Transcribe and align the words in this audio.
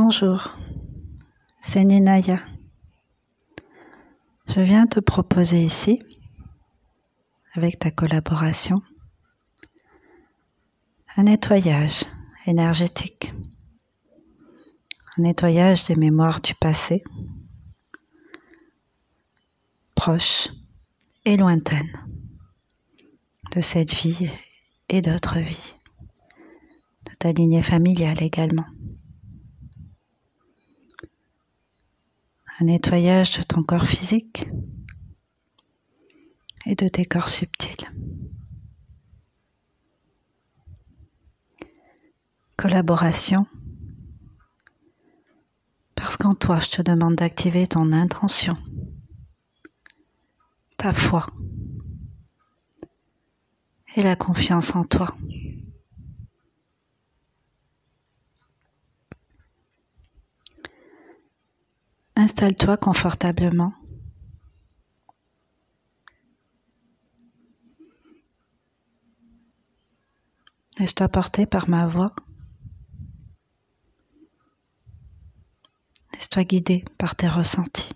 Bonjour, 0.00 0.56
c'est 1.60 1.82
Ninaya. 1.82 2.38
Je 4.46 4.60
viens 4.60 4.86
te 4.86 5.00
proposer 5.00 5.60
ici, 5.60 5.98
avec 7.54 7.80
ta 7.80 7.90
collaboration, 7.90 8.80
un 11.16 11.24
nettoyage 11.24 12.04
énergétique, 12.46 13.32
un 15.16 15.22
nettoyage 15.22 15.82
des 15.86 15.96
mémoires 15.96 16.40
du 16.42 16.54
passé, 16.54 17.02
proches 19.96 20.48
et 21.24 21.36
lointaines, 21.36 21.90
de 23.50 23.60
cette 23.60 23.94
vie 23.94 24.30
et 24.90 25.02
d'autres 25.02 25.40
vies, 25.40 25.74
de 27.10 27.14
ta 27.18 27.32
lignée 27.32 27.62
familiale 27.62 28.22
également. 28.22 28.66
Un 32.60 32.64
nettoyage 32.64 33.38
de 33.38 33.42
ton 33.44 33.62
corps 33.62 33.86
physique 33.86 34.48
et 36.66 36.74
de 36.74 36.88
tes 36.88 37.04
corps 37.04 37.28
subtils. 37.28 37.88
Collaboration. 42.56 43.46
Parce 45.94 46.16
qu'en 46.16 46.34
toi, 46.34 46.58
je 46.58 46.68
te 46.70 46.82
demande 46.82 47.14
d'activer 47.14 47.68
ton 47.68 47.92
intention, 47.92 48.56
ta 50.76 50.92
foi 50.92 51.26
et 53.94 54.02
la 54.02 54.16
confiance 54.16 54.74
en 54.74 54.84
toi. 54.84 55.06
Installe-toi 62.40 62.76
confortablement. 62.76 63.72
Laisse-toi 70.78 71.08
porter 71.08 71.46
par 71.46 71.68
ma 71.68 71.88
voix. 71.88 72.14
Laisse-toi 76.12 76.44
guider 76.44 76.84
par 76.96 77.16
tes 77.16 77.26
ressentis. 77.26 77.90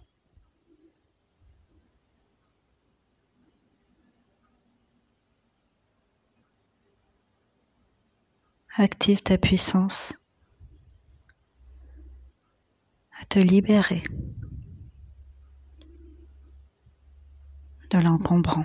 Active 8.76 9.22
ta 9.22 9.38
puissance 9.38 10.14
te 13.28 13.38
libérer 13.38 14.02
de 17.90 17.98
l'encombrant. 17.98 18.64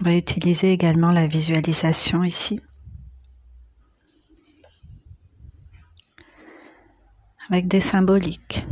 On 0.00 0.04
va 0.04 0.16
utiliser 0.16 0.72
également 0.72 1.10
la 1.10 1.26
visualisation 1.26 2.24
ici. 2.24 2.58
Avec 7.50 7.68
des 7.68 7.80
symboliques. 7.80 8.64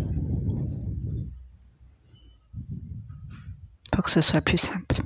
Pour 3.93 4.05
que 4.05 4.11
ce 4.11 4.23
soit 4.23 4.41
plus 4.41 4.57
simple. 4.57 5.03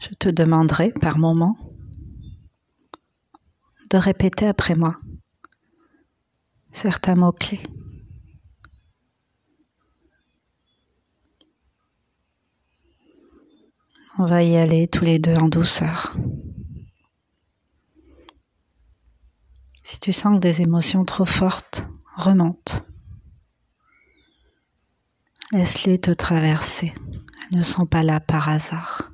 Je 0.00 0.07
te 0.18 0.28
demanderai 0.28 0.92
par 0.92 1.18
moment 1.18 1.56
de 3.90 3.96
répéter 3.96 4.46
après 4.46 4.74
moi 4.74 4.96
certains 6.72 7.14
mots-clés. 7.14 7.62
On 14.18 14.26
va 14.26 14.42
y 14.42 14.56
aller 14.56 14.88
tous 14.88 15.04
les 15.04 15.18
deux 15.18 15.36
en 15.36 15.48
douceur. 15.48 16.16
Si 19.84 20.00
tu 20.00 20.12
sens 20.12 20.40
des 20.40 20.60
émotions 20.60 21.04
trop 21.04 21.24
fortes 21.24 21.88
remontent, 22.16 22.84
laisse-les 25.52 25.98
te 25.98 26.10
traverser. 26.10 26.92
Elles 27.50 27.58
ne 27.58 27.62
sont 27.62 27.86
pas 27.86 28.02
là 28.02 28.20
par 28.20 28.48
hasard. 28.48 29.12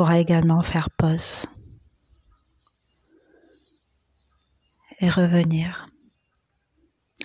Tu 0.00 0.04
pourras 0.04 0.18
également 0.18 0.62
faire 0.62 0.88
pause 0.88 1.44
et 5.00 5.10
revenir 5.10 5.88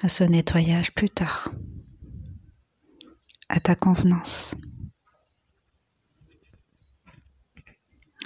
à 0.03 0.09
ce 0.09 0.25
nettoyage 0.25 0.93
plus 0.93 1.09
tard, 1.09 1.47
à 3.47 3.61
ta 3.61 3.75
convenance. 3.75 4.55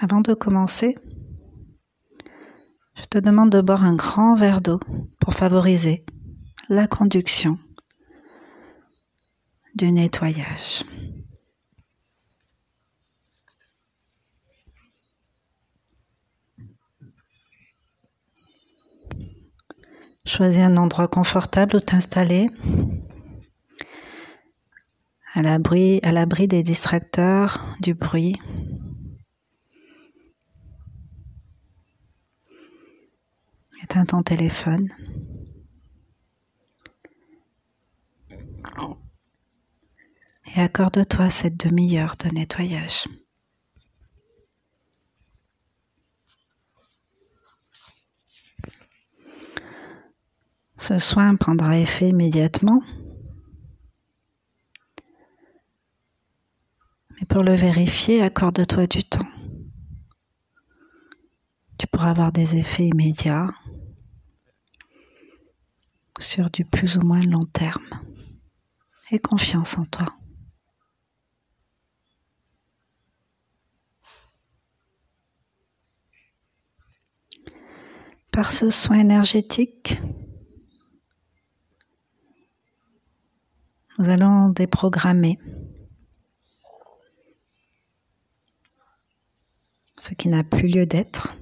Avant 0.01 0.21
de 0.21 0.33
commencer, 0.33 0.95
je 2.95 3.03
te 3.03 3.19
demande 3.19 3.51
de 3.51 3.61
boire 3.61 3.83
un 3.83 3.95
grand 3.95 4.33
verre 4.33 4.61
d'eau 4.61 4.79
pour 5.19 5.35
favoriser 5.35 6.03
la 6.69 6.87
conduction 6.87 7.59
du 9.75 9.91
nettoyage. 9.91 10.83
Choisis 20.29 20.61
un 20.61 20.77
endroit 20.77 21.07
confortable 21.07 21.77
où 21.77 21.79
t'installer, 21.79 22.51
à 25.33 25.41
l'abri, 25.41 26.47
des 26.47 26.61
distracteurs, 26.61 27.75
du 27.81 27.95
bruit. 27.95 28.35
Éteins 33.81 34.05
ton 34.05 34.21
téléphone. 34.21 34.87
Et 40.55 40.59
accorde-toi 40.61 41.31
cette 41.31 41.57
demi-heure 41.57 42.15
de 42.23 42.29
nettoyage. 42.29 43.05
Ce 50.89 50.97
soin 50.97 51.35
prendra 51.35 51.77
effet 51.77 52.09
immédiatement. 52.09 52.81
Mais 57.11 57.27
pour 57.29 57.43
le 57.43 57.53
vérifier, 57.53 58.23
accorde-toi 58.23 58.87
du 58.87 59.03
temps. 59.03 59.29
Tu 61.77 61.85
pourras 61.85 62.09
avoir 62.09 62.31
des 62.31 62.55
effets 62.55 62.87
immédiats 62.87 63.45
sur 66.19 66.49
du 66.49 66.65
plus 66.65 66.97
ou 66.97 67.01
moins 67.01 67.21
long 67.21 67.45
terme. 67.45 67.85
Et 69.11 69.19
confiance 69.19 69.77
en 69.77 69.85
toi. 69.85 70.07
Par 78.31 78.51
ce 78.51 78.71
soin 78.71 78.97
énergétique, 78.97 79.99
nous 83.99 84.09
allons 84.09 84.49
déprogrammer 84.49 85.37
ce 89.97 90.13
qui 90.13 90.29
n'a 90.29 90.43
plus 90.43 90.67
lieu 90.67 90.85
d'être. 90.85 91.35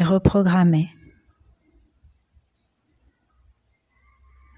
et 0.00 0.04
reprogrammer 0.04 0.94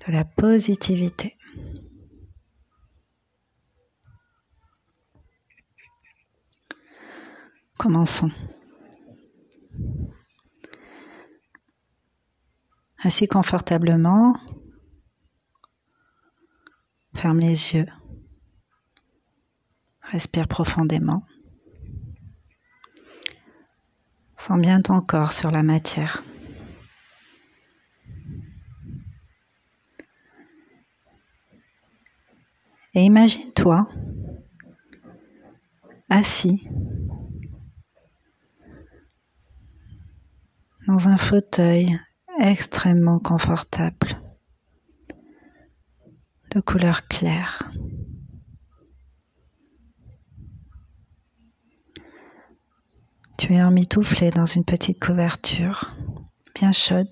de 0.06 0.12
la 0.12 0.24
positivité. 0.24 1.34
Commençons. 7.78 8.30
Assis 13.02 13.28
confortablement, 13.28 14.38
ferme 17.16 17.38
les 17.38 17.72
yeux, 17.72 17.86
respire 20.02 20.46
profondément. 20.46 21.24
Sens 24.36 24.60
bien 24.60 24.82
ton 24.82 25.00
corps 25.00 25.32
sur 25.32 25.50
la 25.50 25.62
matière. 25.62 26.22
Et 32.94 33.04
imagine-toi 33.04 33.88
assis 36.10 36.68
dans 40.86 41.08
un 41.08 41.16
fauteuil 41.16 41.98
extrêmement 42.40 43.18
confortable 43.18 44.20
de 46.54 46.60
couleur 46.60 47.06
claire. 47.06 47.70
Tu 53.38 53.54
es 53.54 53.62
emmitouflé 53.62 54.30
dans 54.30 54.46
une 54.46 54.64
petite 54.64 55.02
couverture 55.02 55.94
bien 56.54 56.72
chaude, 56.72 57.08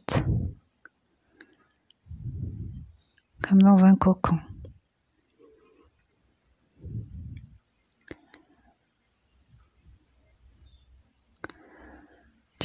comme 3.42 3.62
dans 3.62 3.84
un 3.84 3.94
cocon. 3.94 4.38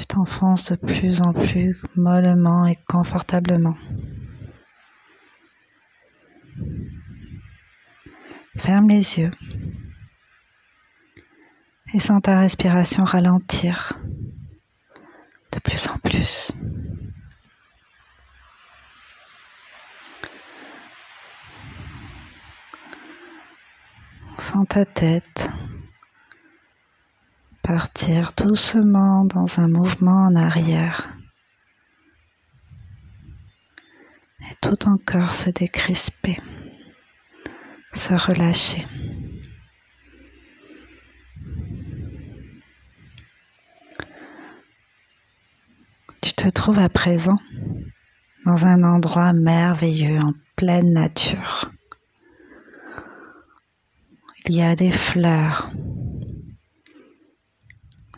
Tu 0.04 0.08
t'enfonces 0.08 0.70
de 0.70 0.76
plus 0.76 1.22
en 1.22 1.32
plus 1.32 1.82
mollement 1.96 2.68
et 2.68 2.78
confortablement. 2.90 3.78
Ferme 8.58 8.90
les 8.90 9.20
yeux 9.20 9.32
et 11.94 12.00
sens 12.00 12.22
ta 12.22 12.38
respiration 12.38 13.06
ralentir 13.06 13.94
de 15.54 15.60
plus 15.60 15.88
en 15.88 15.98
plus. 16.00 16.52
Sens 24.38 24.68
ta 24.68 24.84
tête 24.84 25.33
partir 27.74 28.34
doucement 28.38 29.26
dans 29.26 29.60
un 29.60 29.68
mouvement 29.68 30.26
en 30.28 30.36
arrière 30.36 31.10
et 34.42 34.54
tout 34.62 34.76
ton 34.76 35.00
corps 35.00 35.34
se 35.34 35.50
décrisper, 35.50 36.38
se 37.92 38.14
relâcher. 38.14 38.86
Tu 46.22 46.34
te 46.34 46.48
trouves 46.50 46.78
à 46.78 46.90
présent 46.90 47.40
dans 48.46 48.68
un 48.68 48.84
endroit 48.84 49.34
merveilleux 49.34 50.20
en 50.20 50.34
pleine 50.56 50.94
nature. 50.94 51.72
Il 54.46 54.54
y 54.54 54.62
a 54.62 54.76
des 54.76 54.92
fleurs, 54.92 55.72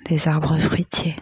des 0.06 0.28
arbres 0.28 0.58
fruitiers. 0.60 1.16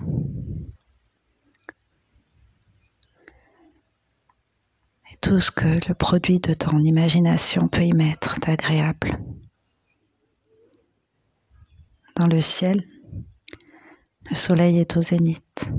Et 5.12 5.18
tout 5.22 5.40
ce 5.40 5.52
que 5.52 5.88
le 5.88 5.94
produit 5.94 6.40
de 6.40 6.54
ton 6.54 6.80
imagination 6.80 7.68
peut 7.68 7.86
y 7.86 7.94
mettre 7.94 8.40
d'agréable. 8.40 9.20
Dans 12.16 12.28
le 12.28 12.42
ciel, 12.42 12.84
le 14.30 14.36
soleil 14.36 14.80
est 14.80 14.98
au 14.98 15.02
zénith. 15.02 15.70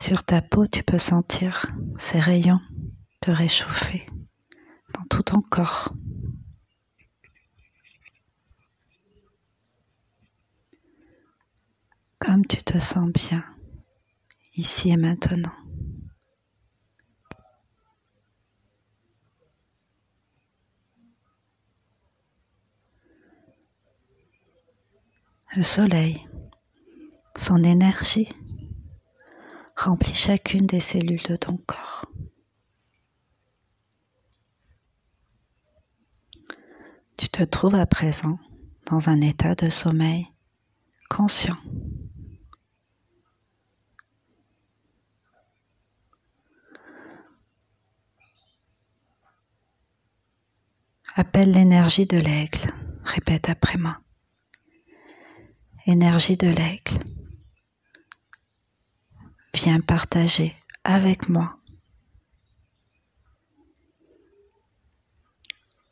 Sur 0.00 0.24
ta 0.24 0.42
peau, 0.42 0.66
tu 0.66 0.82
peux 0.82 0.98
sentir 0.98 1.66
ces 1.98 2.20
rayons 2.20 2.60
te 3.20 3.30
réchauffer 3.30 4.04
dans 4.92 5.04
tout 5.08 5.22
ton 5.22 5.40
corps. 5.40 5.94
Comme 12.24 12.46
tu 12.46 12.62
te 12.62 12.78
sens 12.78 13.10
bien 13.12 13.44
ici 14.56 14.90
et 14.90 14.96
maintenant. 14.96 15.52
Le 25.56 25.62
soleil, 25.62 26.26
son 27.36 27.62
énergie 27.62 28.28
remplit 29.76 30.14
chacune 30.14 30.66
des 30.66 30.80
cellules 30.80 31.22
de 31.22 31.36
ton 31.36 31.58
corps. 31.58 32.06
Tu 37.18 37.28
te 37.28 37.44
trouves 37.44 37.76
à 37.76 37.86
présent 37.86 38.38
dans 38.86 39.08
un 39.08 39.20
état 39.20 39.54
de 39.54 39.68
sommeil 39.68 40.26
conscient. 41.08 41.56
Appelle 51.16 51.52
l'énergie 51.52 52.06
de 52.06 52.18
l'aigle. 52.18 52.66
Répète 53.04 53.48
après 53.48 53.78
moi. 53.78 54.00
Énergie 55.86 56.36
de 56.36 56.48
l'aigle. 56.48 56.98
Viens 59.54 59.78
partager 59.78 60.56
avec 60.82 61.28
moi 61.28 61.54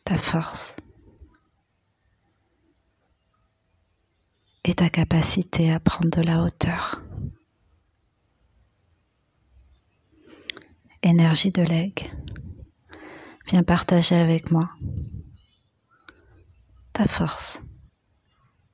ta 0.05 0.17
force 0.17 0.75
et 4.65 4.75
ta 4.75 4.91
capacité 4.91 5.71
à 5.71 5.79
prendre 5.79 6.11
de 6.11 6.23
la 6.23 6.43
hauteur. 6.43 7.01
Énergie 11.05 11.53
de 11.53 11.63
l'aigle. 11.63 12.11
Viens 13.47 13.63
partager 13.63 14.15
avec 14.15 14.51
moi 14.51 14.71
ta 16.93 17.07
force 17.07 17.61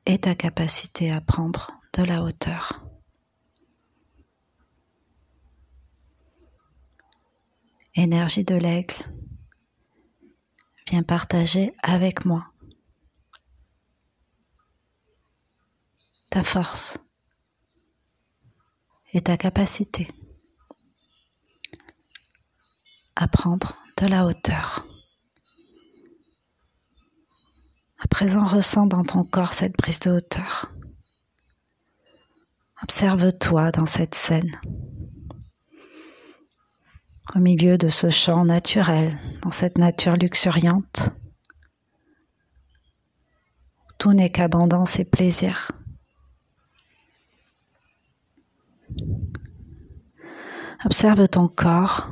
et 0.06 0.18
ta 0.18 0.34
capacité 0.34 1.10
à 1.10 1.20
prendre 1.20 1.70
de 1.94 2.02
la 2.02 2.22
hauteur. 2.22 2.84
Énergie 7.94 8.44
de 8.44 8.54
l'aigle, 8.54 8.96
viens 10.88 11.02
partager 11.02 11.72
avec 11.82 12.24
moi 12.24 12.52
ta 16.30 16.44
force 16.44 16.98
et 19.12 19.22
ta 19.22 19.36
capacité 19.36 20.08
à 23.16 23.26
prendre 23.26 23.77
de 24.00 24.06
la 24.06 24.26
hauteur. 24.26 24.86
À 27.98 28.06
présent, 28.06 28.44
ressens 28.44 28.86
dans 28.86 29.02
ton 29.02 29.24
corps 29.24 29.52
cette 29.52 29.76
prise 29.76 29.98
de 30.00 30.12
hauteur. 30.12 30.70
Observe-toi 32.82 33.72
dans 33.72 33.86
cette 33.86 34.14
scène, 34.14 34.52
au 37.34 37.40
milieu 37.40 37.76
de 37.76 37.88
ce 37.88 38.08
champ 38.08 38.44
naturel, 38.44 39.12
dans 39.42 39.50
cette 39.50 39.78
nature 39.78 40.14
luxuriante. 40.14 41.10
Tout 43.98 44.12
n'est 44.12 44.30
qu'abondance 44.30 45.00
et 45.00 45.04
plaisir. 45.04 45.72
Observe 50.84 51.26
ton 51.26 51.48
corps 51.48 52.08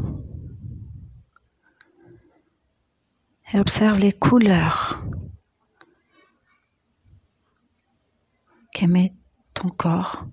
et 3.53 3.61
observe 3.61 3.99
les 3.99 4.13
couleurs 4.13 5.03
qu'émet 8.73 9.15
ton 9.55 9.69
corps. 9.69 10.27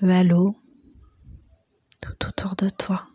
Le 0.00 0.10
halo 0.10 0.56
tout 2.00 2.26
autour 2.26 2.56
de 2.56 2.68
toi. 2.68 3.06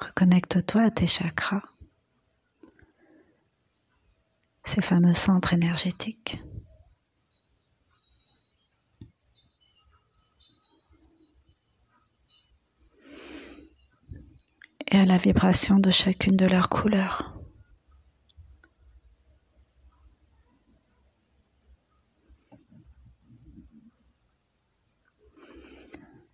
Reconnecte-toi 0.00 0.82
à 0.82 0.90
tes 0.90 1.06
chakras, 1.06 1.62
ces 4.64 4.82
fameux 4.82 5.14
centres 5.14 5.52
énergétiques. 5.52 6.40
et 14.89 14.89
la 15.04 15.18
vibration 15.18 15.78
de 15.78 15.90
chacune 15.90 16.36
de 16.36 16.46
leurs 16.46 16.68
couleurs. 16.68 17.34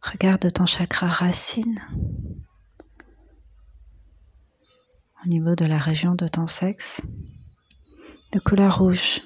Regarde 0.02 0.52
ton 0.52 0.66
chakra 0.66 1.08
racine 1.08 1.80
au 5.24 5.28
niveau 5.28 5.56
de 5.56 5.64
la 5.64 5.78
région 5.78 6.14
de 6.14 6.28
ton 6.28 6.46
sexe 6.46 7.02
de 8.32 8.38
couleur 8.38 8.78
rouge. 8.78 9.20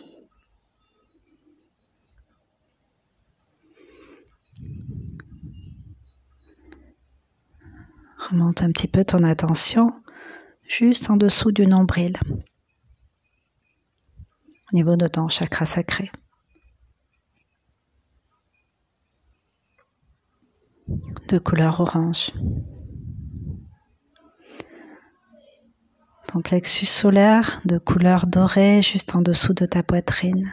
Remonte 8.30 8.62
un 8.62 8.70
petit 8.70 8.88
peu 8.88 9.04
ton 9.04 9.24
attention 9.24 9.88
juste 10.68 11.10
en 11.10 11.16
dessous 11.16 11.50
du 11.50 11.66
nombril, 11.66 12.16
au 14.72 14.76
niveau 14.76 14.94
de 14.96 15.08
ton 15.08 15.28
chakra 15.28 15.66
sacré. 15.66 16.10
de 21.30 21.38
couleur 21.38 21.80
orange. 21.80 22.32
Ton 26.26 26.42
plexus 26.42 26.86
solaire 26.86 27.60
de 27.64 27.78
couleur 27.78 28.26
dorée 28.26 28.82
juste 28.82 29.14
en 29.14 29.22
dessous 29.22 29.54
de 29.54 29.66
ta 29.66 29.82
poitrine. 29.84 30.52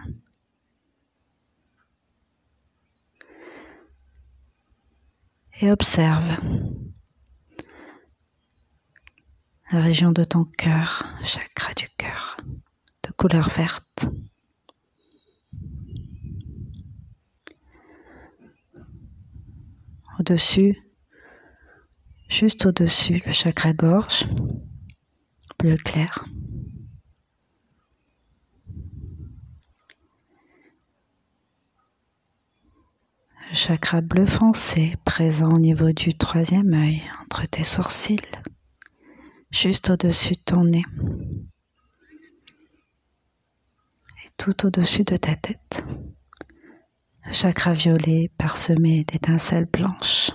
Et 5.62 5.72
observe 5.72 6.38
la 9.72 9.82
région 9.82 10.12
de 10.12 10.24
ton 10.24 10.46
cœur, 10.46 11.04
chakra 11.24 11.74
du 11.74 11.88
cœur, 11.98 12.38
de 13.04 13.12
couleur 13.12 13.50
verte. 13.50 14.08
Au-dessus, 20.20 20.82
juste 22.30 22.66
au-dessus, 22.66 23.22
le 23.26 23.34
chakra 23.34 23.74
gorge, 23.74 24.26
bleu 25.60 25.76
clair. 25.76 26.26
Le 33.50 33.56
chakra 33.56 34.02
bleu 34.02 34.26
foncé 34.26 34.96
présent 35.04 35.50
au 35.50 35.60
niveau 35.60 35.92
du 35.92 36.14
troisième 36.14 36.74
œil, 36.74 37.04
entre 37.22 37.46
tes 37.46 37.64
sourcils, 37.64 38.20
juste 39.52 39.90
au-dessus 39.90 40.34
de 40.34 40.44
ton 40.46 40.64
nez 40.64 40.84
et 44.26 44.30
tout 44.38 44.66
au-dessus 44.66 45.04
de 45.04 45.18
ta 45.18 45.36
tête 45.36 45.84
chakra 47.32 47.74
violet 47.74 48.32
parsemé 48.38 49.04
d'étincelles 49.04 49.66
blanches. 49.66 50.32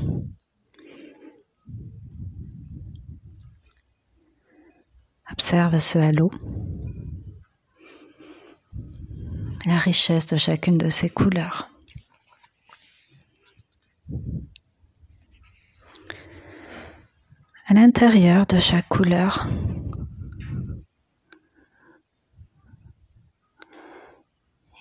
Observe 5.31 5.79
ce 5.79 5.99
halo, 5.99 6.31
la 9.65 9.79
richesse 9.79 10.27
de 10.27 10.37
chacune 10.37 10.77
de 10.77 10.91
ces 10.91 11.09
couleurs. 11.09 11.72
À 17.67 17.75
l'intérieur 17.75 18.45
de 18.47 18.59
chaque 18.59 18.89
couleur, 18.89 19.49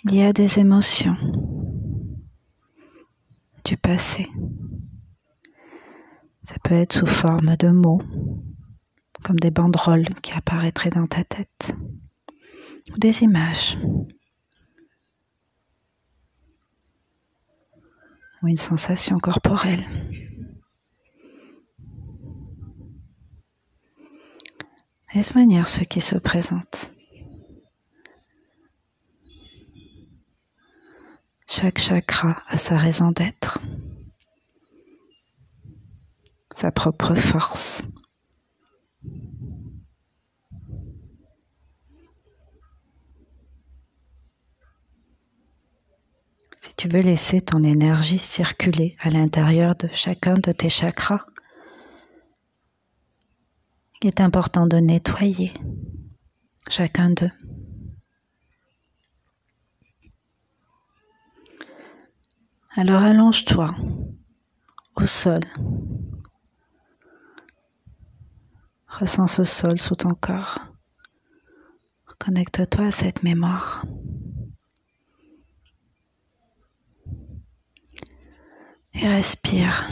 il 0.03 0.15
y 0.15 0.23
a 0.23 0.33
des 0.33 0.57
émotions 0.57 1.15
du 3.63 3.77
passé. 3.77 4.27
Ça 6.43 6.55
peut 6.63 6.73
être 6.73 6.93
sous 6.93 7.05
forme 7.05 7.55
de 7.55 7.69
mots, 7.69 8.01
comme 9.23 9.39
des 9.39 9.51
banderoles 9.51 10.09
qui 10.23 10.31
apparaîtraient 10.33 10.89
dans 10.89 11.05
ta 11.07 11.23
tête, 11.23 11.71
ou 12.93 12.97
des 12.97 13.21
images, 13.21 13.77
ou 18.41 18.47
une 18.47 18.57
sensation 18.57 19.19
corporelle. 19.19 19.83
Laisse 25.13 25.33
venir 25.33 25.67
ce 25.67 25.83
qui 25.83 25.99
se 25.99 26.15
présente? 26.15 26.89
Chaque 31.49 31.79
chakra 31.79 32.37
a 32.47 32.57
sa 32.57 32.77
raison 32.77 33.11
d'être, 33.11 33.59
sa 36.55 36.71
propre 36.71 37.13
force. 37.15 37.83
Si 46.61 46.73
tu 46.77 46.87
veux 46.87 47.01
laisser 47.01 47.41
ton 47.41 47.63
énergie 47.63 48.17
circuler 48.17 48.95
à 49.01 49.09
l'intérieur 49.09 49.75
de 49.75 49.89
chacun 49.91 50.35
de 50.35 50.53
tes 50.53 50.69
chakras, 50.69 51.25
il 54.03 54.07
est 54.07 54.21
important 54.21 54.65
de 54.65 54.77
nettoyer 54.77 55.53
chacun 56.69 57.11
d'eux. 57.11 57.31
Alors 62.75 63.03
allonge-toi 63.03 63.69
au 64.95 65.05
sol. 65.05 65.41
Ressens 68.87 69.27
ce 69.27 69.43
sol 69.43 69.79
sous 69.79 69.95
ton 69.95 70.15
corps. 70.15 70.57
Connecte-toi 72.17 72.85
à 72.85 72.91
cette 72.91 73.23
mémoire. 73.23 73.85
Et 78.93 79.07
respire. 79.07 79.89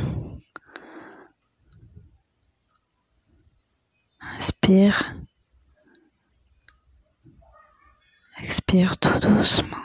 Inspire. 4.37 5.15
Expire 8.41 8.97
tout 8.97 9.19
doucement. 9.19 9.77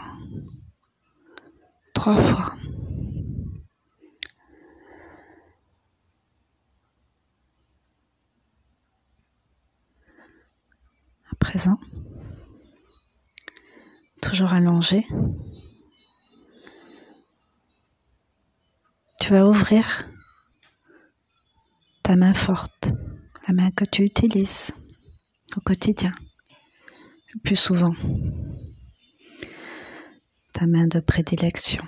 Trois 1.94 2.16
fois. 2.18 2.54
présent, 11.54 11.78
toujours 14.22 14.54
allongé. 14.54 15.06
Tu 19.20 19.30
vas 19.30 19.46
ouvrir 19.46 20.08
ta 22.02 22.16
main 22.16 22.34
forte, 22.34 22.88
la 23.46 23.54
main 23.54 23.70
que 23.70 23.84
tu 23.84 24.02
utilises 24.02 24.72
au 25.56 25.60
quotidien, 25.60 26.14
le 27.34 27.40
plus 27.40 27.56
souvent, 27.56 27.94
ta 30.52 30.66
main 30.66 30.86
de 30.86 31.00
prédilection. 31.00 31.84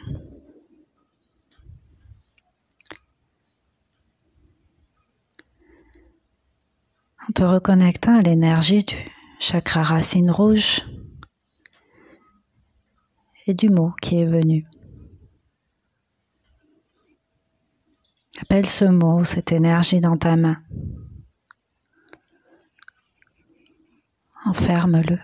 En 7.29 7.33
te 7.33 7.43
reconnectant 7.43 8.19
à 8.19 8.23
l'énergie 8.23 8.85
du 8.85 8.97
chakra 9.41 9.83
racine 9.83 10.31
rouge 10.31 10.83
et 13.47 13.55
du 13.55 13.69
mot 13.69 13.93
qui 14.01 14.21
est 14.21 14.27
venu. 14.27 14.67
Appelle 18.43 18.67
ce 18.67 18.85
mot, 18.85 19.25
cette 19.25 19.51
énergie 19.51 20.01
dans 20.01 20.19
ta 20.19 20.37
main. 20.37 20.57
Enferme-le. 24.47 25.19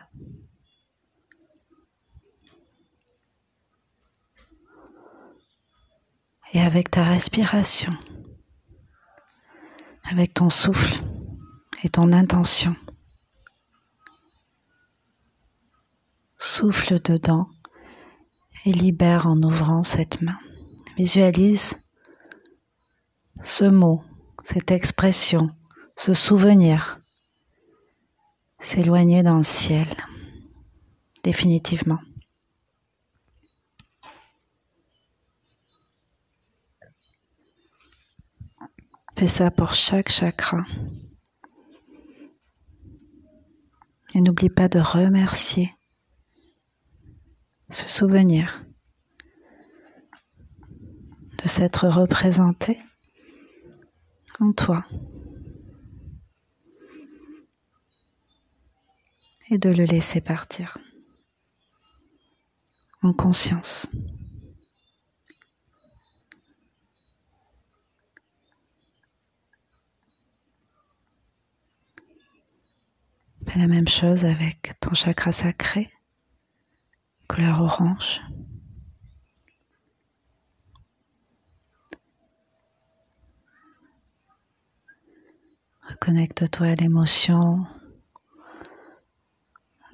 Et 6.52 6.61
avec 6.61 6.91
ta 6.91 7.02
respiration, 7.02 7.97
avec 10.05 10.35
ton 10.35 10.50
souffle 10.50 11.02
et 11.83 11.88
ton 11.88 12.12
intention, 12.12 12.76
Souffle 16.45 17.00
dedans 17.00 17.49
et 18.67 18.73
libère 18.73 19.29
en 19.29 19.41
ouvrant 19.43 19.85
cette 19.85 20.23
main. 20.23 20.38
Visualise 20.97 21.75
ce 23.45 23.64
mot, 23.64 24.02
cette 24.45 24.73
expression 24.73 25.50
ce 25.97 26.14
souvenir 26.14 27.01
s'éloigner 28.62 29.23
dans 29.23 29.37
le 29.37 29.42
ciel, 29.42 29.88
définitivement. 31.23 31.99
Fais 39.19 39.28
ça 39.28 39.50
pour 39.50 39.75
chaque 39.75 40.11
chakra. 40.11 40.64
Et 44.14 44.21
n'oublie 44.21 44.50
pas 44.50 44.69
de 44.69 44.78
remercier 44.78 45.75
ce 47.71 47.88
souvenir 47.88 48.64
de 51.42 51.49
s'être 51.49 51.88
représenté 51.88 52.78
en 54.38 54.52
toi 54.52 54.85
et 59.52 59.59
de 59.59 59.68
le 59.68 59.85
laisser 59.85 60.23
partir 60.23 60.78
en 63.02 63.12
conscience. 63.12 63.87
Fais 73.47 73.59
la 73.59 73.66
même 73.66 73.88
chose 73.88 74.25
avec 74.25 74.73
ton 74.80 74.94
chakra 74.94 75.32
sacré, 75.32 75.90
couleur 77.28 77.61
orange. 77.61 78.23
Reconnecte-toi 85.90 86.68
à 86.68 86.75
l'émotion. 86.75 87.66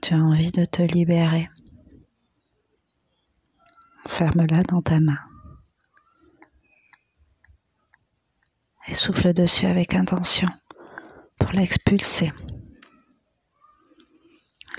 Tu 0.01 0.15
as 0.15 0.19
envie 0.19 0.53
de 0.53 0.65
te 0.65 0.83
libérer. 0.83 1.49
Ferme-la 4.07 4.63
dans 4.63 4.81
ta 4.83 5.01
main. 5.01 5.19
Et 8.87 8.95
souffle 8.95 9.35
dessus 9.35 9.67
avec 9.67 9.95
intention 9.95 10.49
pour 11.39 11.53
l'expulser 11.53 12.33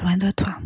loin 0.01 0.17
de 0.17 0.31
toi. 0.31 0.57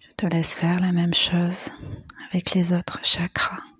Je 0.00 0.12
te 0.16 0.26
laisse 0.26 0.54
faire 0.54 0.78
la 0.80 0.92
même 0.92 1.14
chose 1.14 1.70
avec 2.30 2.52
les 2.54 2.72
autres 2.72 3.00
chakras. 3.02 3.71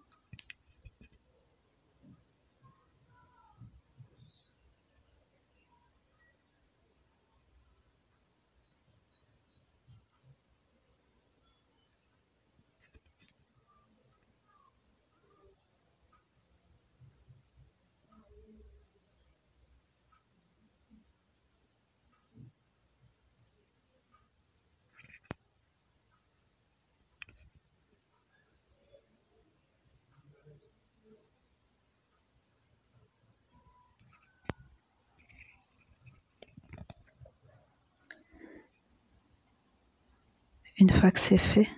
Une 40.83 40.91
fois 40.91 41.13
que 41.13 41.21
c'est 41.21 41.39
fait, 41.39 41.69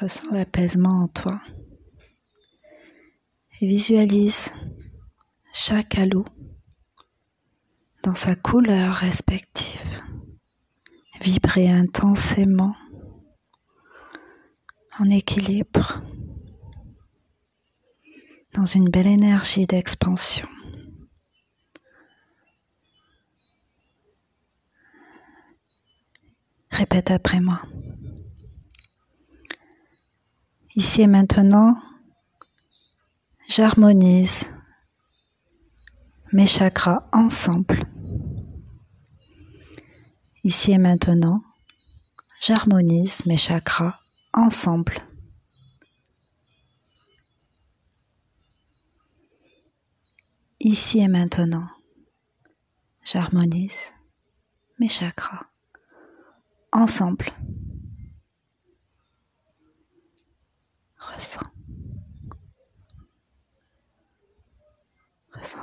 ressens 0.00 0.30
l'apaisement 0.32 1.02
en 1.02 1.08
toi 1.08 1.38
et 3.60 3.66
visualise 3.66 4.50
chaque 5.52 5.98
halo 5.98 6.24
dans 8.02 8.14
sa 8.14 8.36
couleur 8.36 8.94
respective, 8.94 10.02
vibrer 11.20 11.68
intensément 11.68 12.74
en 14.98 15.10
équilibre 15.10 16.02
dans 18.54 18.64
une 18.64 18.88
belle 18.88 19.08
énergie 19.08 19.66
d'expansion. 19.66 20.48
Répète 26.78 27.10
après 27.10 27.40
moi. 27.40 27.60
Ici 30.76 31.02
et 31.02 31.08
maintenant, 31.08 31.74
j'harmonise 33.48 34.46
mes 36.32 36.46
chakras 36.46 37.08
ensemble. 37.12 37.82
Ici 40.44 40.70
et 40.70 40.78
maintenant, 40.78 41.42
j'harmonise 42.40 43.26
mes 43.26 43.36
chakras 43.36 43.98
ensemble. 44.32 44.98
Ici 50.60 51.00
et 51.00 51.08
maintenant, 51.08 51.66
j'harmonise 53.02 53.90
mes 54.78 54.88
chakras 54.88 55.47
ensemble. 56.72 57.26
Ressens. 60.98 61.40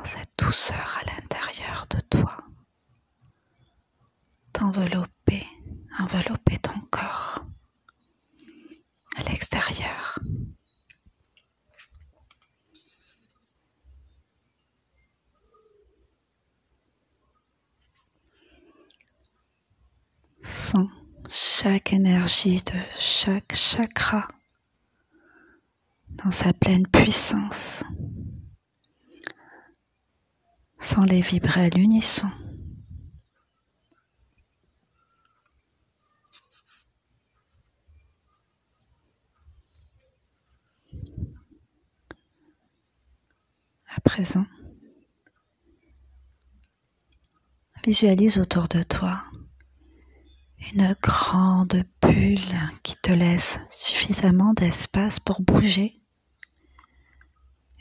Cette 0.04 0.30
douceur 0.38 0.98
à 1.02 1.12
l'intérieur 1.12 1.86
de 1.90 2.00
toi. 2.02 2.38
T'envelopper, 4.54 5.46
envelopper 6.00 6.58
ton 6.60 6.80
corps 6.92 7.46
à 9.18 9.24
l'extérieur. 9.24 10.18
Sens 20.44 20.90
chaque 21.66 21.94
énergie 21.94 22.62
de 22.62 22.80
chaque 23.00 23.56
chakra 23.56 24.28
dans 26.10 26.30
sa 26.30 26.54
pleine 26.54 26.86
puissance, 26.86 27.84
sans 30.80 31.02
les 31.06 31.22
vibrer 31.22 31.66
à 31.66 31.70
l'unisson. 31.70 32.30
À 43.88 44.02
présent, 44.02 44.46
visualise 47.84 48.38
autour 48.38 48.68
de 48.68 48.84
toi 48.84 49.26
une 50.74 50.96
grande 51.02 51.84
bulle 52.02 52.72
qui 52.84 52.96
te 53.02 53.12
laisse 53.12 53.60
suffisamment 53.70 54.54
d'espace 54.54 55.20
pour 55.20 55.42
bouger. 55.42 56.02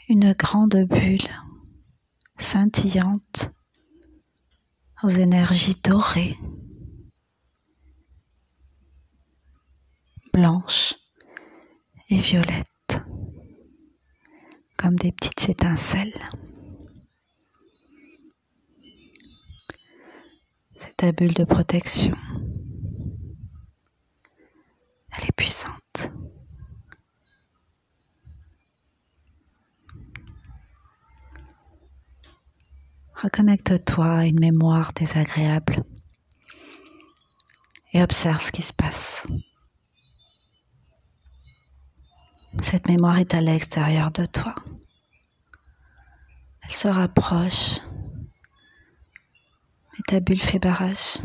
Une 0.08 0.32
grande 0.34 0.76
bulle 0.88 1.28
scintillante 2.38 3.50
aux 5.02 5.08
énergies 5.08 5.80
dorées, 5.82 6.36
blanches 10.32 10.94
et 12.10 12.18
violettes, 12.18 13.02
comme 14.76 14.96
des 14.96 15.12
petites 15.12 15.48
étincelles. 15.48 16.28
C'est 20.78 20.96
ta 20.98 21.12
bulle 21.12 21.34
de 21.34 21.44
protection. 21.44 22.16
Elle 25.16 25.24
est 25.24 25.32
puissante. 25.32 26.10
Reconnecte-toi 33.14 34.06
à 34.06 34.26
une 34.26 34.40
mémoire 34.40 34.92
désagréable 34.92 35.82
et 37.92 38.02
observe 38.02 38.42
ce 38.42 38.52
qui 38.52 38.62
se 38.62 38.72
passe. 38.72 39.26
Cette 42.62 42.88
mémoire 42.88 43.18
est 43.18 43.34
à 43.34 43.40
l'extérieur 43.40 44.10
de 44.10 44.26
toi. 44.26 44.54
Elle 46.62 46.72
se 46.72 46.88
rapproche 46.88 47.78
et 49.98 50.02
ta 50.06 50.20
bulle 50.20 50.40
fait 50.40 50.58
barrage. 50.58 51.18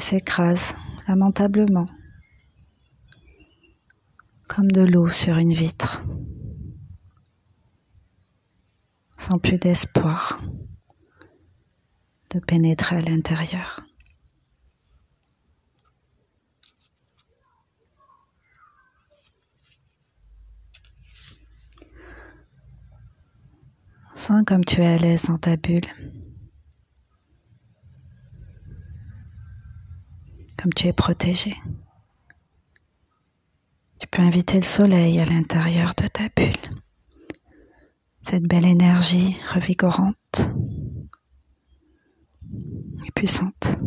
S'écrase 0.00 0.74
lamentablement 1.06 1.86
comme 4.48 4.70
de 4.72 4.80
l'eau 4.80 5.08
sur 5.08 5.36
une 5.36 5.52
vitre, 5.52 6.04
sans 9.18 9.38
plus 9.38 9.58
d'espoir 9.58 10.40
de 12.30 12.40
pénétrer 12.40 12.96
à 12.96 13.00
l'intérieur. 13.02 13.80
Sens 24.16 24.42
comme 24.46 24.64
tu 24.64 24.80
es 24.80 24.86
à 24.86 24.98
l'aise 24.98 25.26
dans 25.26 25.38
ta 25.38 25.56
bulle. 25.56 25.86
Comme 30.60 30.74
tu 30.74 30.88
es 30.88 30.92
protégé. 30.92 31.54
Tu 33.98 34.06
peux 34.08 34.20
inviter 34.20 34.58
le 34.58 34.62
soleil 34.62 35.18
à 35.18 35.24
l'intérieur 35.24 35.94
de 35.94 36.06
ta 36.06 36.28
bulle. 36.36 36.52
Cette 38.28 38.42
belle 38.42 38.66
énergie 38.66 39.36
revigorante 39.54 40.50
et 43.06 43.10
puissante. 43.14 43.78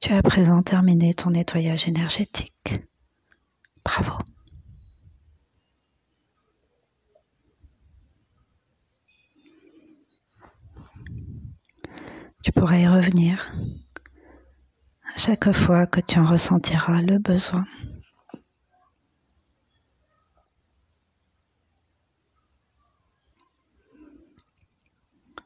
Tu 0.00 0.12
as 0.12 0.16
à 0.16 0.22
présent 0.22 0.60
terminé 0.64 1.14
ton 1.14 1.30
nettoyage 1.30 1.86
énergétique. 1.86 2.80
Bravo. 3.84 4.18
Tu 12.46 12.52
pourras 12.52 12.76
y 12.78 12.86
revenir 12.86 13.44
à 15.12 15.18
chaque 15.18 15.50
fois 15.50 15.84
que 15.84 15.98
tu 15.98 16.20
en 16.20 16.24
ressentiras 16.24 17.02
le 17.02 17.18
besoin. 17.18 17.66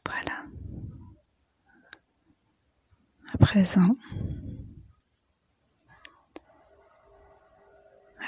Voilà. 0.05 0.45
À 3.33 3.39
présent, 3.39 3.97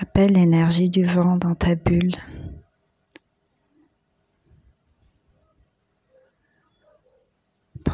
appelle 0.01 0.33
l'énergie 0.33 0.89
du 0.89 1.05
vent 1.05 1.37
dans 1.37 1.55
ta 1.55 1.75
bulle. 1.75 2.17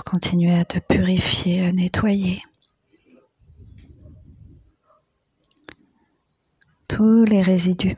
Continuer 0.05 0.55
à 0.55 0.65
te 0.65 0.79
purifier, 0.79 1.67
à 1.67 1.73
nettoyer. 1.73 2.43
Tous 6.89 7.25
les 7.25 7.43
résidus. 7.43 7.97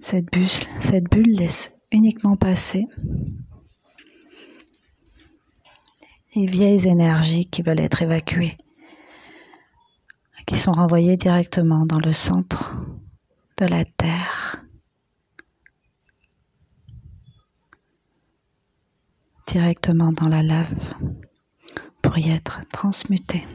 Cette 0.00 0.30
bulle 1.10 1.36
laisse 1.36 1.74
uniquement 1.92 2.36
passer 2.36 2.86
les 6.34 6.46
vieilles 6.46 6.86
énergies 6.86 7.46
qui 7.46 7.62
veulent 7.62 7.80
être 7.80 8.02
évacuées, 8.02 8.56
qui 10.46 10.58
sont 10.58 10.72
renvoyées 10.72 11.16
directement 11.16 11.84
dans 11.84 11.98
le 11.98 12.12
centre 12.12 12.74
de 13.58 13.66
la 13.66 13.84
Terre, 13.84 14.64
directement 19.48 20.12
dans 20.12 20.28
la 20.28 20.42
lave 20.42 20.94
pour 22.02 22.18
y 22.18 22.30
être 22.30 22.60
transmutées. 22.70 23.46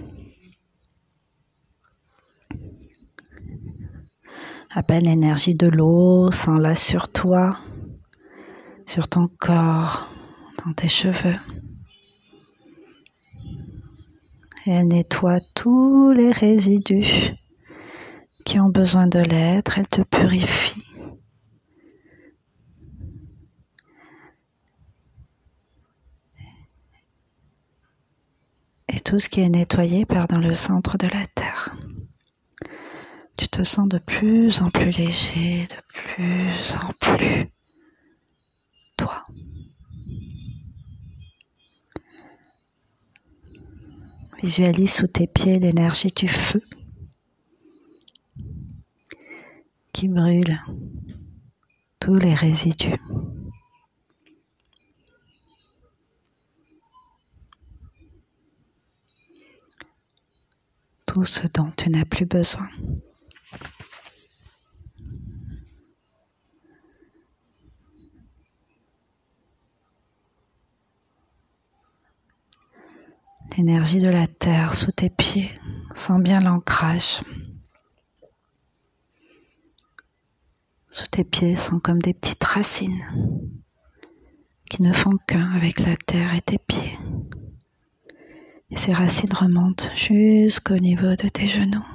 Appelle 4.72 5.04
l'énergie 5.04 5.54
de 5.54 5.68
l'eau, 5.68 6.32
sens-la 6.32 6.74
sur 6.76 7.08
toi, 7.08 7.60
sur 8.88 9.08
ton 9.08 9.28
corps, 9.28 10.12
dans 10.66 10.74
tes 10.74 10.88
cheveux. 10.88 11.38
Elle 14.66 14.88
nettoie 14.88 15.42
tous 15.54 16.12
les 16.12 16.32
résidus 16.32 17.36
qui 18.46 18.60
ont 18.60 18.70
besoin 18.70 19.08
de 19.08 19.20
l'être. 19.20 19.78
Elle 19.78 19.88
te 19.88 20.02
purifie. 20.02 20.82
Tout 29.04 29.20
ce 29.20 29.30
qui 29.30 29.42
est 29.42 29.50
nettoyé 29.50 30.06
part 30.06 30.28
dans 30.28 30.40
le 30.40 30.56
centre 30.56 30.98
de 30.98 31.08
la 31.08 31.26
terre. 31.36 31.76
Tu 33.38 33.48
te 33.48 33.64
sens 33.64 33.88
de 33.90 33.98
plus 33.98 34.62
en 34.62 34.70
plus 34.70 34.92
léger, 34.92 35.68
de 35.68 35.76
plus 35.94 36.76
en 36.76 36.94
plus 37.00 37.52
toi. 38.98 39.26
Visualise 44.42 44.94
sous 44.94 45.08
tes 45.08 45.28
pieds 45.28 45.60
l'énergie 45.60 46.12
du 46.16 46.28
feu 46.28 46.62
qui 49.92 50.08
brûle 50.08 50.60
tous 52.00 52.16
les 52.16 52.34
résidus. 52.34 53.00
Tout 61.14 61.26
ce 61.26 61.46
dont 61.46 61.70
tu 61.78 61.92
n'as 61.92 62.06
plus 62.06 62.26
besoin. 62.26 62.68
L'énergie 73.56 74.00
de 74.00 74.10
la 74.10 74.26
terre 74.26 74.74
sous 74.74 74.92
tes 74.92 75.12
pieds, 75.12 75.52
sens 75.94 76.20
bien 76.20 76.40
l'ancrage. 76.40 77.22
Sous 80.90 81.06
tes 81.06 81.24
pieds 81.24 81.56
sont 81.56 81.80
comme 81.80 82.02
des 82.02 82.16
petites 82.16 82.44
racines 82.44 83.52
qui 84.68 84.82
ne 84.82 84.92
font 84.92 85.20
qu'un 85.28 85.52
avec 85.52 85.80
la 85.82 85.96
terre 85.96 86.34
et 86.34 86.42
tes 86.42 86.58
pieds. 86.58 86.98
Et 88.70 88.78
ces 88.78 88.94
racines 88.94 89.34
remontent 89.34 89.86
jusqu'au 89.96 90.78
niveau 90.78 91.16
de 91.16 91.28
tes 91.28 91.48
genoux. 91.48 91.86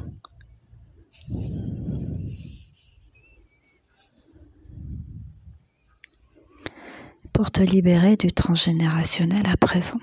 Pour 7.32 7.50
te 7.50 7.62
libérer 7.62 8.16
du 8.16 8.28
transgénérationnel 8.32 9.46
à 9.46 9.56
présent. 9.56 10.00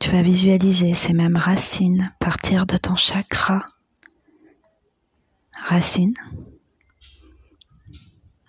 Tu 0.00 0.10
vas 0.10 0.22
visualiser 0.22 0.94
ces 0.94 1.12
mêmes 1.12 1.36
racines 1.36 2.12
partir 2.20 2.66
de 2.66 2.76
ton 2.76 2.94
chakra. 2.94 3.64
Racines 5.54 6.14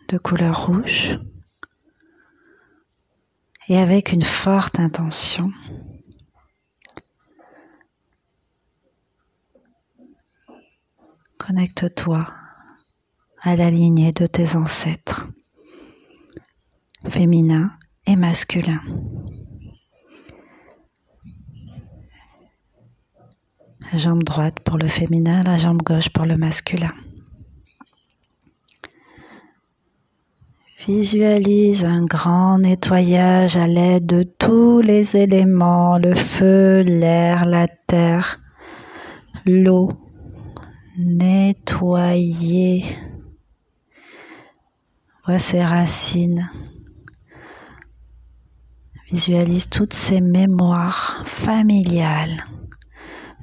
de 0.09 0.17
couleur 0.17 0.65
rouge 0.65 1.19
et 3.67 3.77
avec 3.77 4.11
une 4.11 4.23
forte 4.23 4.79
intention. 4.79 5.51
Connecte-toi 11.49 12.27
à 13.41 13.55
la 13.55 13.71
lignée 13.71 14.11
de 14.11 14.27
tes 14.27 14.55
ancêtres, 14.55 15.27
féminins 17.07 17.71
et 18.05 18.15
masculins. 18.15 18.83
La 23.91 23.97
jambe 23.97 24.23
droite 24.23 24.59
pour 24.59 24.77
le 24.77 24.87
féminin, 24.87 25.41
la 25.41 25.57
jambe 25.57 25.81
gauche 25.81 26.09
pour 26.09 26.25
le 26.25 26.37
masculin. 26.37 26.93
Visualise 30.85 31.83
un 31.83 32.05
grand 32.05 32.59
nettoyage 32.59 33.57
à 33.57 33.65
l'aide 33.65 34.05
de 34.05 34.21
tous 34.21 34.81
les 34.81 35.17
éléments, 35.17 35.97
le 35.97 36.13
feu, 36.13 36.81
l'air, 36.81 37.45
la 37.45 37.67
terre, 37.67 38.39
l'eau. 39.47 39.89
Nettoyer. 41.01 42.83
Vois 45.25 45.39
ces 45.39 45.63
racines 45.63 46.51
Visualise 49.09 49.69
toutes 49.69 49.93
ces 49.93 50.19
mémoires 50.19 51.23
familiales 51.25 52.43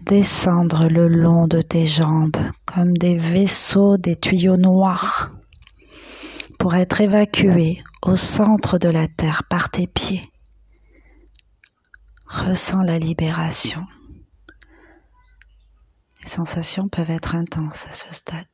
descendre 0.04 0.88
le 0.88 1.08
long 1.08 1.46
de 1.46 1.62
tes 1.62 1.86
jambes 1.86 2.36
comme 2.66 2.94
des 2.94 3.16
vaisseaux, 3.16 3.96
des 3.96 4.16
tuyaux 4.16 4.58
noirs 4.58 5.30
pour 6.58 6.74
être 6.74 7.00
évacués 7.00 7.82
au 8.02 8.16
centre 8.16 8.76
de 8.76 8.90
la 8.90 9.08
terre 9.08 9.44
par 9.48 9.70
tes 9.70 9.86
pieds. 9.86 10.30
Ressens 12.26 12.82
la 12.82 12.98
libération. 12.98 13.86
Les 16.26 16.32
sensations 16.32 16.88
peuvent 16.88 17.10
être 17.10 17.36
intenses 17.36 17.86
à 17.86 17.92
ce 17.92 18.12
stade. 18.12 18.44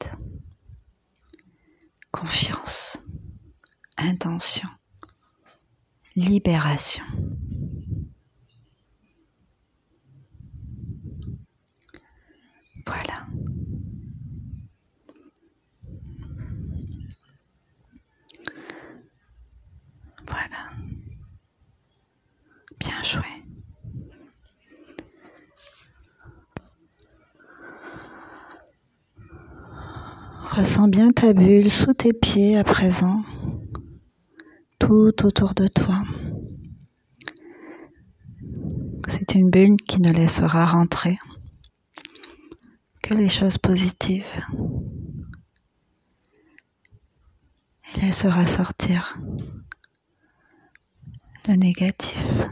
Confiance, 2.10 2.98
intention, 3.96 4.68
libération. 6.14 7.02
Voilà. 12.84 13.26
Voilà. 20.26 20.68
Bien 22.78 23.02
joué. 23.02 23.31
Ressens 30.54 30.88
bien 30.88 31.12
ta 31.12 31.32
bulle 31.32 31.70
sous 31.70 31.94
tes 31.94 32.12
pieds 32.12 32.58
à 32.58 32.62
présent, 32.62 33.22
tout 34.78 35.24
autour 35.24 35.54
de 35.54 35.66
toi. 35.66 36.02
C'est 39.08 39.34
une 39.34 39.48
bulle 39.48 39.78
qui 39.78 40.02
ne 40.02 40.12
laissera 40.12 40.66
rentrer 40.66 41.18
que 43.02 43.14
les 43.14 43.30
choses 43.30 43.56
positives 43.56 44.44
et 47.94 48.00
laissera 48.02 48.46
sortir 48.46 49.18
le 51.48 51.54
négatif. 51.54 52.44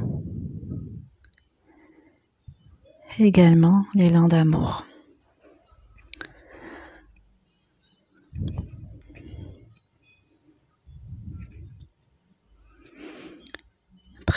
Également 3.18 3.84
l'élan 3.94 4.26
d'amour. 4.26 4.86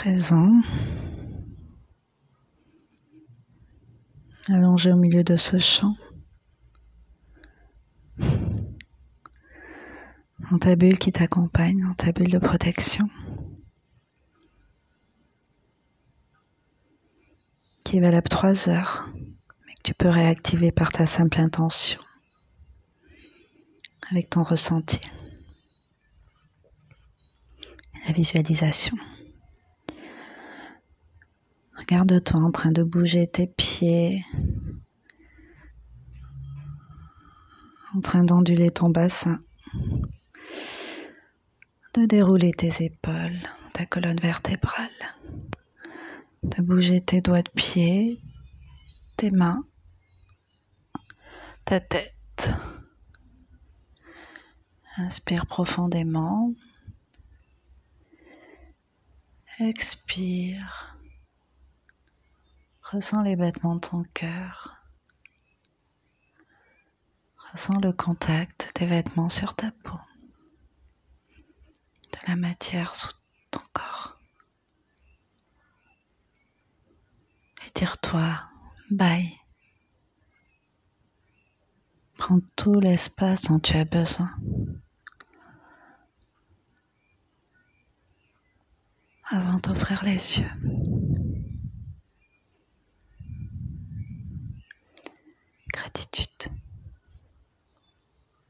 Présent. 0.04 0.60
Allongé 4.48 4.92
au 4.92 4.96
milieu 4.96 5.24
de 5.24 5.36
ce 5.36 5.58
champ. 5.58 5.96
Dans 10.50 10.58
ta 10.60 10.76
bulle 10.76 10.98
qui 10.98 11.10
t'accompagne, 11.10 11.80
dans 11.80 11.94
ta 11.94 12.12
bulle 12.12 12.30
de 12.30 12.38
protection. 12.38 13.08
qui 17.82 17.96
est 17.96 18.00
valable 18.00 18.28
trois 18.28 18.68
heures, 18.68 19.08
mais 19.66 19.72
que 19.72 19.82
tu 19.84 19.94
peux 19.94 20.10
réactiver 20.10 20.70
par 20.70 20.92
ta 20.92 21.06
simple 21.06 21.40
intention, 21.40 22.00
avec 24.10 24.28
ton 24.28 24.42
ressenti, 24.42 25.00
la 28.06 28.12
visualisation. 28.12 28.98
Regarde-toi 31.84 32.40
en 32.40 32.50
train 32.50 32.72
de 32.72 32.82
bouger 32.82 33.26
tes 33.26 33.46
pieds, 33.46 34.24
en 37.94 38.00
train 38.00 38.24
d'onduler 38.24 38.70
ton 38.70 38.88
bassin, 38.88 39.38
de 41.94 42.06
dérouler 42.06 42.52
tes 42.52 42.84
épaules, 42.84 43.38
ta 43.74 43.84
colonne 43.84 44.18
vertébrale 44.18 44.90
de 46.44 46.62
bouger 46.62 47.00
tes 47.00 47.20
doigts 47.20 47.42
de 47.42 47.50
pied, 47.50 48.20
tes 49.16 49.30
mains, 49.30 49.64
ta 51.64 51.80
tête. 51.80 52.50
Inspire 54.96 55.46
profondément. 55.46 56.52
Expire. 59.58 60.93
Ressens 62.90 63.22
les 63.22 63.34
battements 63.34 63.76
de 63.76 63.80
ton 63.80 64.04
cœur. 64.12 64.76
Ressens 67.50 67.80
le 67.80 67.92
contact 67.92 68.72
des 68.76 68.84
vêtements 68.84 69.30
sur 69.30 69.54
ta 69.54 69.70
peau, 69.70 69.98
de 72.12 72.18
la 72.28 72.36
matière 72.36 72.94
sous 72.94 73.12
ton 73.50 73.62
corps. 73.72 74.18
Étire-toi, 77.66 78.38
bye. 78.90 79.40
Prends 82.18 82.40
tout 82.54 82.80
l'espace 82.80 83.42
dont 83.44 83.60
tu 83.60 83.76
as 83.76 83.86
besoin. 83.86 84.30
Avant 89.30 89.58
d'ouvrir 89.58 90.04
les 90.04 90.38
yeux. 90.38 91.33
Attitude. 95.84 96.53